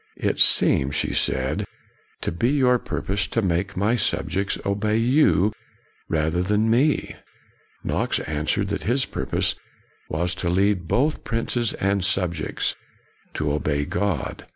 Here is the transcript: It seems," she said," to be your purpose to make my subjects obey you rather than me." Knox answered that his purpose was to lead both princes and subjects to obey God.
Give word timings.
It 0.17 0.39
seems," 0.39 0.95
she 0.95 1.13
said," 1.13 1.63
to 2.23 2.31
be 2.31 2.49
your 2.49 2.79
purpose 2.79 3.27
to 3.27 3.43
make 3.43 3.77
my 3.77 3.93
subjects 3.93 4.57
obey 4.65 4.97
you 4.97 5.53
rather 6.09 6.41
than 6.41 6.71
me." 6.71 7.17
Knox 7.83 8.19
answered 8.21 8.69
that 8.69 8.81
his 8.81 9.05
purpose 9.05 9.53
was 10.09 10.33
to 10.41 10.49
lead 10.49 10.87
both 10.87 11.23
princes 11.23 11.73
and 11.75 12.03
subjects 12.03 12.75
to 13.35 13.53
obey 13.53 13.85
God. 13.85 14.47